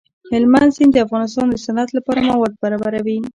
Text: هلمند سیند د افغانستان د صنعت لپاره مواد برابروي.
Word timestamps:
هلمند 0.31 0.75
سیند 0.75 0.91
د 0.93 0.97
افغانستان 1.05 1.45
د 1.49 1.55
صنعت 1.65 1.89
لپاره 1.97 2.25
مواد 2.29 2.53
برابروي. 2.63 3.17